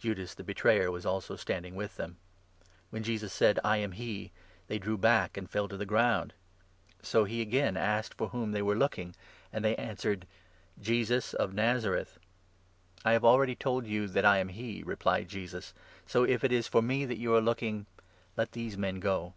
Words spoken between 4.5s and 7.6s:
they drew back and fell to the 6 ground. So he